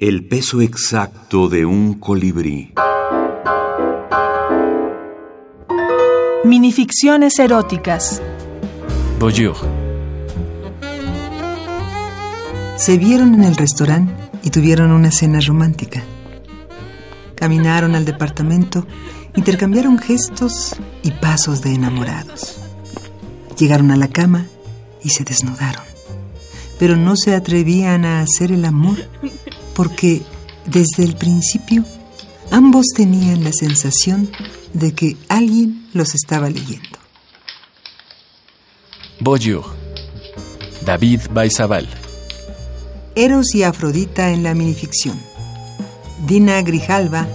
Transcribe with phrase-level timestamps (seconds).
[0.00, 2.72] El peso exacto de un colibrí.
[6.44, 8.22] Minificciones eróticas.
[9.18, 9.56] Bonjour.
[12.76, 14.14] Se vieron en el restaurante
[14.44, 16.04] y tuvieron una cena romántica.
[17.34, 18.86] Caminaron al departamento,
[19.34, 22.60] intercambiaron gestos y pasos de enamorados.
[23.58, 24.46] Llegaron a la cama
[25.02, 25.82] y se desnudaron.
[26.78, 28.98] Pero no se atrevían a hacer el amor
[29.78, 30.22] porque
[30.66, 31.84] desde el principio
[32.50, 34.28] ambos tenían la sensación
[34.72, 36.98] de que alguien los estaba leyendo.
[39.20, 39.64] Bonjour.
[40.84, 41.88] David Baizabal.
[43.14, 45.16] Eros y Afrodita en la minificción.
[46.26, 47.28] Dina Grijalva,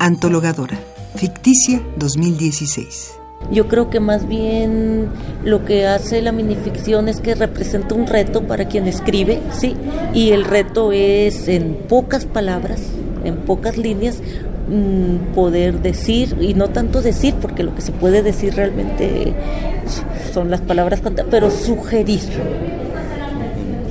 [0.00, 0.80] antologadora.
[1.14, 3.12] Ficticia 2016.
[3.50, 5.08] Yo creo que más bien
[5.44, 9.76] lo que hace la minificción es que representa un reto para quien escribe, ¿sí?
[10.12, 12.82] Y el reto es en pocas palabras,
[13.24, 14.20] en pocas líneas,
[14.68, 19.32] mm, poder decir, y no tanto decir, porque lo que se puede decir realmente
[20.32, 22.20] son las palabras, pero sugerir.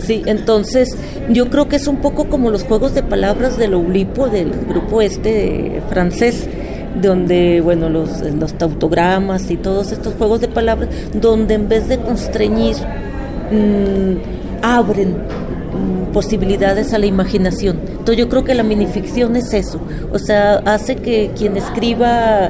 [0.06, 0.96] Sí, entonces
[1.30, 5.02] yo creo que es un poco como los juegos de palabras del Oulipo, del grupo
[5.02, 6.48] este francés,
[7.02, 11.98] donde, bueno, los, los tautogramas y todos estos juegos de palabras, donde en vez de
[12.00, 12.76] constreñir,
[13.52, 17.80] mm, abren mm, posibilidades a la imaginación.
[17.90, 19.80] Entonces yo creo que la minificción es eso,
[20.12, 22.50] o sea, hace que quien escriba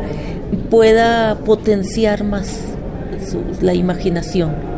[0.70, 2.60] pueda potenciar más
[3.30, 4.75] su- la imaginación.